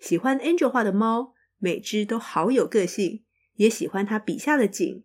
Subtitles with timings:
[0.00, 3.22] 喜欢 Angel 画的猫，每只都好有个性，
[3.54, 5.04] 也喜欢他笔下的景。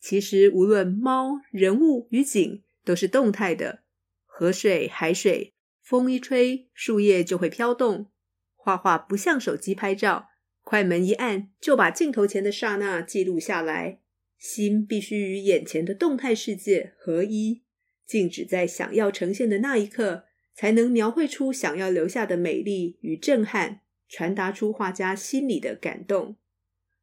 [0.00, 3.82] 其实无论猫、人物与景，都是动态的，
[4.24, 8.06] 河水、海水，风一吹，树叶就会飘动。
[8.54, 10.28] 画画不像手机拍照，
[10.62, 14.00] 快门一按就把镜头前的刹那记录下来，
[14.38, 17.62] 心必须与眼前的动态世界合一，
[18.06, 23.80] 静止在想要呈现的那一刻，才能描绘出想要留下的美丽与震撼。
[24.08, 26.36] 传达出画家心里的感动，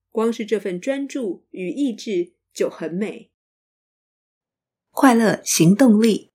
[0.10, 3.30] 光是这份专注与意志就很美。
[4.90, 6.32] 快乐行动力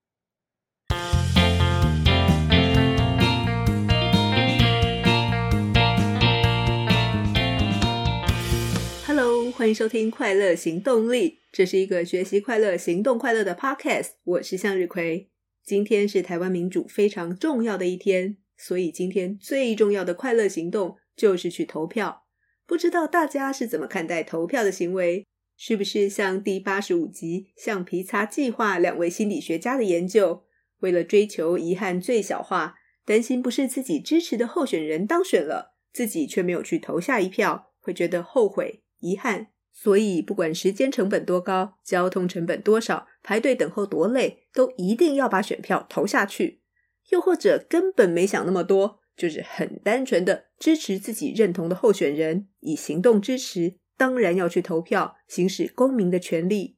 [9.06, 14.10] ，Hello，欢迎收听《快乐行动力》，这是一个学习快乐、行动快乐的 Podcast。
[14.24, 15.30] 我是向日葵，
[15.64, 18.36] 今天是台湾民主非常重要的一天。
[18.58, 22.24] 所以今天最重要的快乐行动就是去投票。
[22.66, 25.24] 不知道大家是怎么看待投票的行为？
[25.56, 30.44] 是不是像第八十五集橡皮擦计划两位心理学家的研究，
[30.80, 39.48] 为了追求遗憾最小化，担心不是自己支持的候选人当选了，自己却没有去投下一票，会觉得后悔遗憾。
[39.72, 46.60] 所以不管时间成本多高，交通成本多少，排队等候多累，都一定要把选票投下去。
[47.08, 56.76] 又或者根本没想那么多，就是很单纯的支持自己认同的候选人，以行动支持，当然要去投票，行使公民的权利，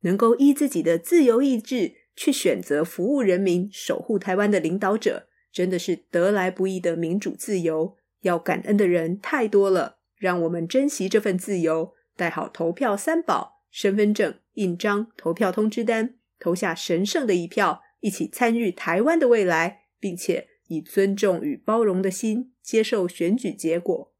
[0.00, 9.98] 能够依自己的自由意志去选择服务人民、守护台湾的领导者，真的是得来不易的民主自由，要感恩的人太多了。
[10.16, 17.82] 让我们珍惜这份自由，带好投票三宝：身份证、印章、投票通知单，投下神圣的一票。
[18.00, 24.14] 一起参与台湾的未来，并且以尊重与包容的心接受选举结果。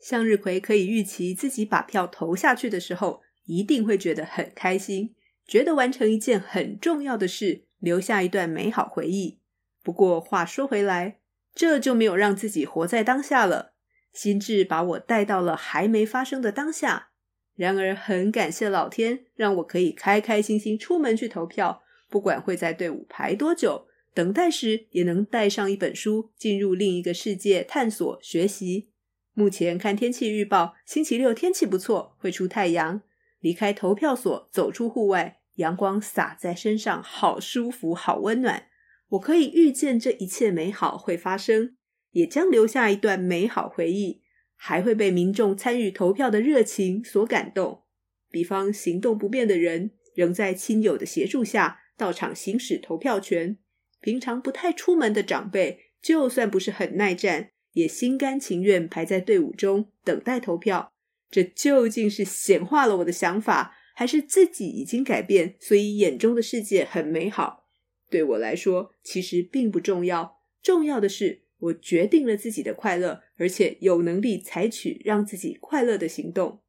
[0.00, 5.14] 向日葵可以预期自己把票投下去的时候，一定会觉得很开心，
[5.46, 9.40] 觉得完成一件很重要的事，留下一段美好回忆。
[9.82, 11.20] 不过话说回来，
[11.54, 13.74] 这就没有让自己活在当下了，
[14.12, 17.10] 心智把我带到了还没发生的当下。
[17.56, 21.82] 然而，很感谢老天，让我可以开开心心出门去投票。
[22.08, 28.90] 不管会在队伍排多久，等待时也能带上一本书，进入另一个世界探索学习。
[29.34, 33.02] 目前看天气预报，星期六天气不错，会出太阳。
[33.40, 38.68] 离开投票所，走出户外，阳光洒在身上，好舒服，好温暖。
[39.10, 41.76] 我可以预见这一切美好会发生，
[42.12, 44.22] 也将留下一段美好回忆。
[44.56, 47.84] 还会被民众参与投票的热情所感动，
[48.30, 53.56] 比方行动不便的人仍在亲友的协助下到场行使投票权；
[54.00, 60.92] 平常不太出门的长辈，就算不是很耐战，也心甘情愿排在队伍中等待投票。
[61.30, 67.64] 这究竟是显化了我的想法，还是自己已经改变，所以眼中的世界很美好？
[68.08, 71.45] 对我来说，其实并不重要，重要的是。
[71.58, 76.62] 我决定了自己的快乐，而且有能力采取让自己快乐的行动。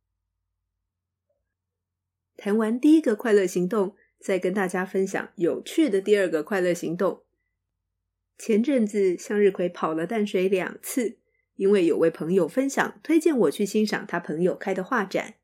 [2.36, 7.24] 谈完第一个快乐行动，再跟大家分享有趣的第二个快乐行动。
[8.38, 11.18] 前阵子向日葵跑了淡水两次，
[11.56, 15.36] 因为有位朋友分享推荐我去欣赏他朋友开的画展。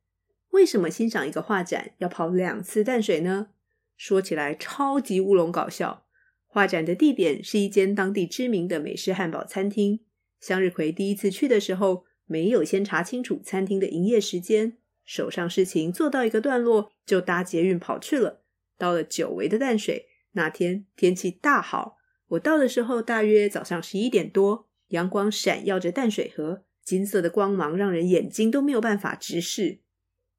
[0.52, 3.50] 为什么欣赏一个画展要跑两次淡水呢？
[3.98, 6.06] 说起来超级乌龙搞笑。
[6.54, 10.02] 画展的地点是一间当地知名的美式汉堡餐厅。
[10.40, 18.44] 向日葵第一次去的时候，没有先查清楚餐厅的营业时间，手上事情做到一个段落，就搭捷运跑去了。
[18.78, 21.98] 到了久违的淡水，那天天气大好，
[22.28, 29.80] 我到的时候大约早上十一点多，阳光闪耀着淡水河，金色的光芒让人眼睛都没有办法直视。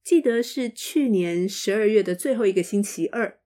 [0.05, 3.41] 记得是去年十二月的最后一个星期二，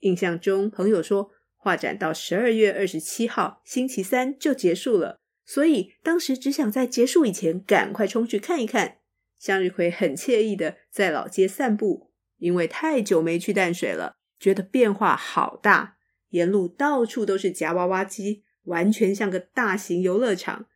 [0.00, 1.30] 印象中朋友说。
[1.62, 8.96] 画展到十二月二十七号星期三就结束了，所以当时只想在结束以前赶快冲去看一看。
[9.38, 15.98] 向日葵很惬意的在老街散步，因为太久没去淡水了，觉得变化好大。
[16.30, 20.66] 沿路到处都是夹娃娃机，完全像个大型游乐场。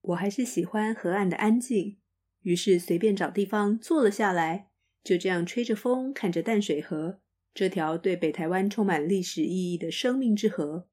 [0.00, 1.98] 我还是喜欢河岸的安静，
[2.40, 4.70] 于是随便找地方坐了下来，
[5.02, 7.20] 就这样吹着风，看着淡水河。
[7.54, 10.88] 这条对北台湾充满历史意义的生命之河，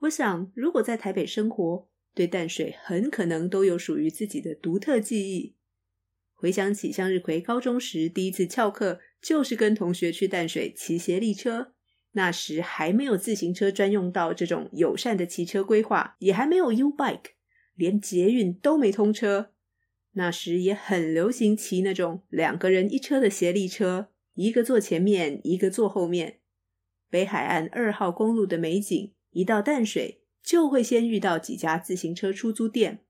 [0.00, 5.54] 我想，如果在台北生活，对淡水很可能都有属于自己的独特记忆。
[6.34, 11.74] 回想起向日葵高中时第一次翘课，就是跟同学去淡水骑协力车，
[12.12, 17.34] 那时还没有自行车专用道这种友善的骑车规划，也还没有 U-Bike，
[17.76, 19.52] 连捷运都没通车。
[20.14, 24.08] 那时也很流行骑那种两个人一车的协力车，
[24.40, 26.38] 一个坐前面，一个坐后面。
[27.10, 33.04] 北海岸二号公路的美景，一到淡水就会先遇到几家自行车出租店。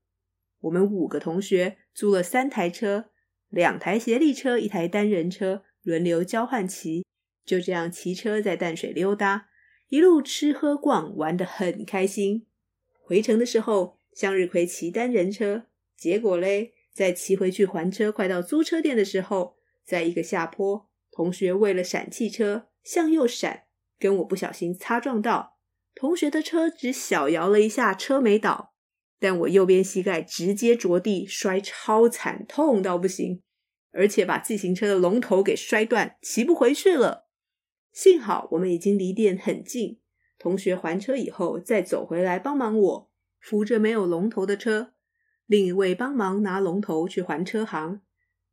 [0.59, 3.11] 我们五个同学租了三台车，
[3.47, 7.05] 两台协力车，一台单人车，轮流交换骑。
[7.45, 9.47] 就这样骑车在淡水溜达，
[9.87, 12.45] 一路吃喝逛，玩得很开心。
[13.01, 19.55] 回程的时候，向日葵骑单人车，结果嘞，在骑回去还车快到租车店的时候，
[19.85, 23.63] 在一个下坡，同学为了闪汽车向右闪，
[23.99, 25.57] 跟我不小心擦撞到，
[25.93, 28.73] 同学的车只小摇了一下，车没倒，
[29.19, 33.43] 但我右边膝盖直接着地，摔超惨，痛到不行，
[33.91, 37.27] 而且把自行车的龙头给摔断，骑不回去了。
[37.91, 39.99] 幸好我们已经离店很近，
[40.39, 44.93] 同学还车以后再走回来帮忙我扶着没有龙头的车，
[45.45, 48.01] 另一位帮忙拿龙头去还车行，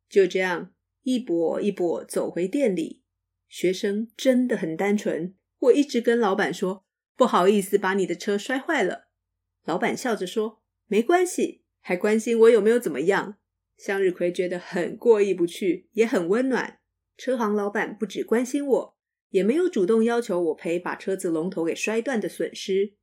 [0.09, 0.73] 就这样
[1.09, 3.01] 一跛一跛走回店里。
[3.47, 6.85] 学生真的很单纯，我一直跟老板说
[7.17, 9.07] 不好意思把你的车摔坏了，
[9.65, 13.39] 老板笑着说没关系，还关心我有没有怎么样。
[13.75, 16.79] 向日葵觉得很过意不去，也很温暖。
[17.17, 18.97] 车行老板不只关心我。
[19.29, 22.95] 也没有主动要求我赔把车子龙头给摔断的损失。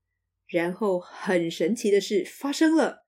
[0.46, 3.06] 然后很神奇的事发生了，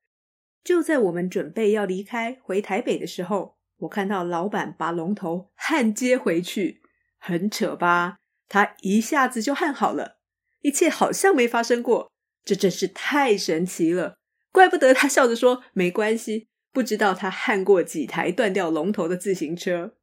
[0.64, 6.82] 就在我们准备要离开回台北的时候，我看到老板把龙头焊接回去，
[7.18, 8.16] 很扯吧？
[8.48, 10.18] 他一下子就焊好了，
[10.60, 12.10] 一切好像没发生过，
[12.44, 14.18] 这真是太神奇了！
[14.50, 19.96] 怪不得他笑着说没关系，不知道他焊过几台断掉龙头的自行车。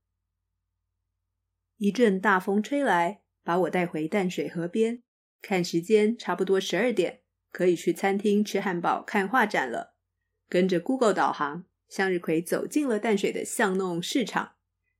[1.77, 5.01] 一阵大风吹来，把我带回淡水河边。
[5.41, 9.95] 看时间，差不多十二点，可以去餐厅吃汉堡、看画展了。
[10.47, 14.53] 跟着 Google 导航，向日葵走进了淡水的巷弄市场。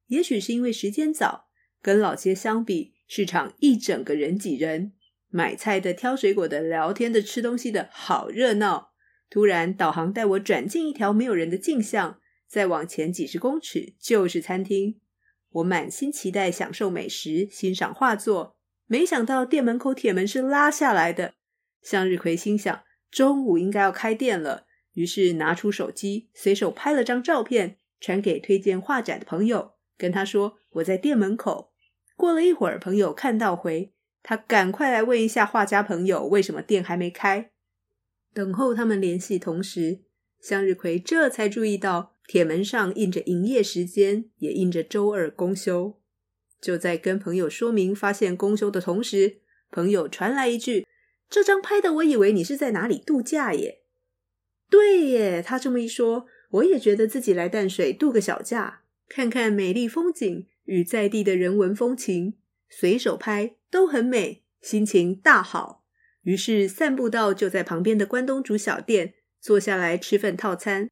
[0.07, 1.47] 也许是因为时间早，
[1.81, 4.93] 跟老街相比，市场一整个人挤人，
[5.29, 8.91] 买菜的、挑水果的、聊天的、吃东西的，好热闹。
[9.29, 14.99] 突然，导航带我转进一条没有人的径巷，再往前几十公尺就是餐厅。
[15.49, 18.55] 我满心期待享受美食、欣赏画作，
[18.85, 21.33] 没想到店门口铁门是拉下来的。
[21.81, 31.71] 向日葵心想，中午应该要开店了，于是拿出手机，随手拍了张照片，传给推荐画展的朋友，跟他说我在店门口。
[32.17, 33.93] 过了一会儿，朋友看到回，
[34.23, 37.51] 他赶快来问一下画家朋友为什么店还没开。
[38.33, 40.01] 等候他们联系同时，
[40.41, 42.13] 向日葵这才注意到。
[42.27, 46.01] 铁门上印着营业时间，也印着周二公休。
[46.59, 50.87] 就在跟朋友说明发现公休的同时，朋友传来一句
[51.29, 53.83] ：“这张拍的，我以为你是在哪里度假耶。”
[54.69, 62.33] 对耶，他这么一说，我也觉得自己来淡水度个小假，看看美丽风景与在地的人文风情，
[62.69, 65.83] 随手拍都很美，心情大好。
[66.23, 70.89] 于是散步到就在旁边的关东煮小店，坐下来吃份套餐。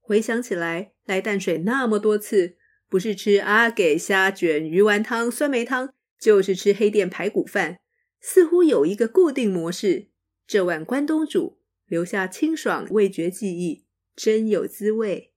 [0.00, 2.56] 回想起来，来淡水那么多次，
[2.88, 7.78] 不是吃阿给虾卷、鱼丸汤、酸梅汤，就是吃黑店排骨饭，
[8.20, 10.08] 似乎有一个固定模式。
[10.46, 15.32] 这碗关东煮留下清爽味觉记忆，真有滋味。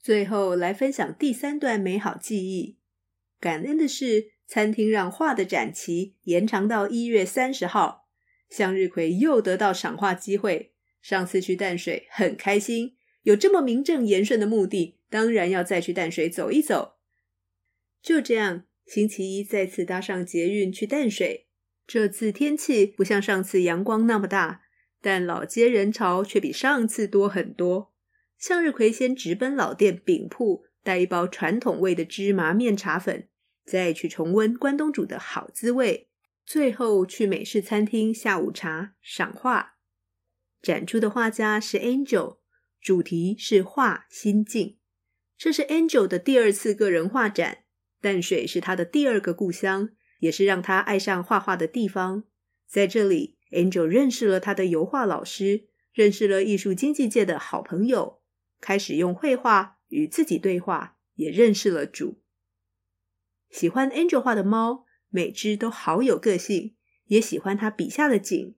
[0.00, 2.78] 最后来分享第三段美好记忆。
[3.38, 8.08] 感恩的是，餐厅让画的展期延长到一月三十号，
[8.48, 10.74] 向日葵又得到赏画机会。
[11.00, 12.96] 上次去淡水很开心。
[13.22, 16.94] 有这么名正言顺的目的，当然要再去淡水走一走。
[18.00, 21.46] 就这样，星期一再次搭上捷运去淡水。
[21.86, 24.61] 这次天气不像上次阳光那么大，
[25.02, 27.92] 但老街人潮却比上次多很多。
[28.38, 33.28] 向日葵先直奔老店饼铺，带一包传统味的芝麻面茶粉，
[33.66, 36.08] 再去重温关东煮的好滋味。
[36.46, 39.74] 最后去美式餐厅下午茶赏画。
[40.62, 42.38] 展出的画家是 Angel。
[42.80, 44.76] 主题是画心境，
[45.38, 47.58] 这是 Angel 的第二次个人画展。
[48.00, 52.24] 淡水是他的第二个故乡，也是让他爱上画画的地方。
[52.66, 58.20] 在这里，Angel 认识了他的油画老师，认识了艺术经济界的好朋友，
[58.60, 62.20] 开始用绘画与自己对话，也认识了主。
[63.50, 66.74] 喜欢 Angel 画的猫，每只都好有个性，
[67.06, 68.56] 也喜欢他笔下的景。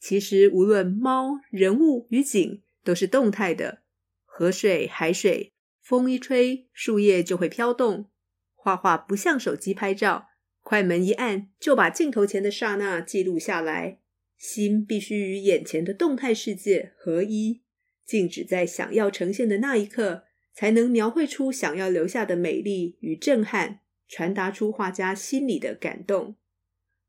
[0.00, 2.62] 其实，无论猫、人物与景。
[2.84, 3.82] 都是动态的，
[4.24, 8.08] 河水、海水，风一吹，树叶就会飘动。
[8.54, 10.28] 画画不像手机拍照，
[10.62, 13.98] 快门一按，就把镜头前的刹那记录下来。
[14.36, 17.62] 心必须与眼前的动态世界合一，
[18.04, 20.24] 静止在想要呈现的那一刻，
[20.54, 26.36] 才能描绘出想要留下的美丽与震撼，传达出画家心里的感动。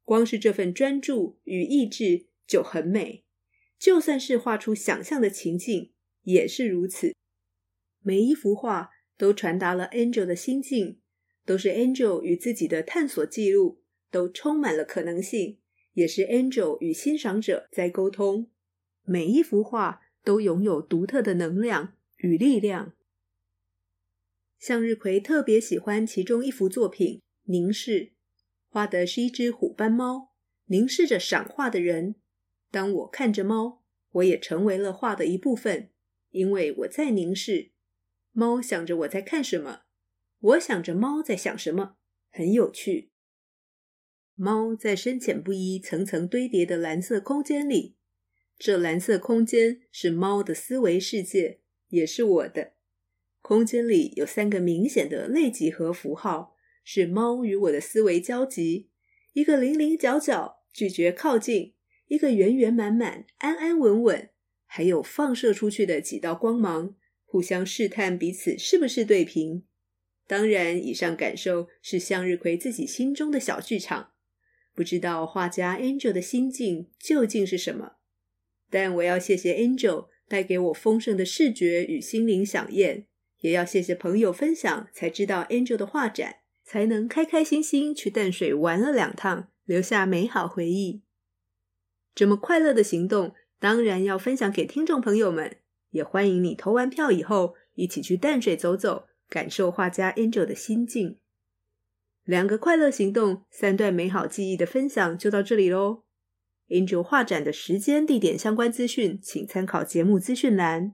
[0.03, 3.25] 光是这份专注与意志就很美，
[3.77, 5.91] 就算是画出想象的情境，
[6.23, 7.13] 也是如此。
[8.01, 10.99] 每一幅画都传达了 Angel 的心境。
[11.45, 13.81] 都是 Angel 与自己的探索记录，
[14.11, 15.59] 都充满了可能性，
[15.97, 18.51] 也是 Angel 与欣赏者在沟通。
[19.03, 22.93] 每一幅画都拥有独特的能量与力量。
[24.59, 27.91] 向日葵特别喜欢其中一幅作品《凝视》，
[28.69, 30.35] 画的是一只虎斑猫，
[30.65, 32.13] 凝视着赏画的人。
[32.69, 35.89] 当我看着猫，我也成为了画的一部分，
[36.29, 37.71] 因为我在凝视。
[38.31, 39.81] 猫想着我在看什么。
[40.39, 41.95] 我想着猫在想什么，
[42.29, 43.09] 很有趣。
[44.39, 47.95] 猫在深浅不一、层层堆叠的蓝色空间里，
[48.59, 52.73] 这蓝色空间是猫的思维世界，也是我的。
[53.41, 58.91] 空间里有三个明显的类几何符号，是猫与我的思维交集：
[59.33, 61.73] 一个零零角角，拒绝靠近；
[62.05, 64.29] 一个圆圆满满，安安稳稳；
[64.67, 69.65] 还有放射出去的几道光芒，互相试探彼此是不是对频。
[70.27, 74.11] 当然，以上感受是向日葵自己心中的小剧场，
[74.77, 77.93] 不知道画家 Angel 的心境究竟是什么。
[78.69, 83.07] 但我要谢谢 Angel 带给我丰盛的视觉与心灵饗宴，
[83.39, 91.01] 也要谢谢朋友分享，才知道 Angel 的画展，才能开开心心去淡水玩了两趟，留下美好回忆。
[92.13, 95.57] 这么快乐的行动，当然要分享给听众朋友们，
[95.89, 99.07] 也欢迎你投完票以后，一起去淡水走走。
[99.27, 101.17] 感受画家 Angel 的心境，
[102.27, 106.03] 两个快乐行动，三段美好记忆的分享就到这里喽。
[106.67, 110.93] Angel 画展的时间、地点相关资讯，请参考节目资讯栏。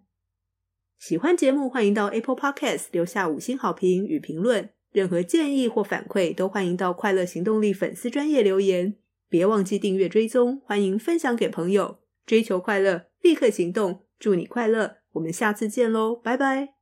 [0.99, 4.69] 喜欢节目，欢迎到 Apple Podcast 留下五星好评与评论。
[4.91, 8.95] 任何建议或反馈，都欢迎到快乐行动力粉丝专业留言。
[9.27, 11.97] 别忘记订阅追踪，欢迎分享给朋友。
[12.27, 14.97] 追求快乐，立刻行动，祝你快乐。
[15.13, 16.72] 我们下次见喽，拜拜。